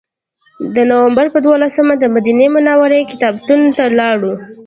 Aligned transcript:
د 0.75 0.77
نوامبر 0.91 1.25
په 1.33 1.39
دولسمه 1.47 1.93
دمدینې 2.01 2.47
منورې 2.55 3.01
کتابتون 3.11 3.61
ته 3.77 3.85
لاړو. 3.99 4.33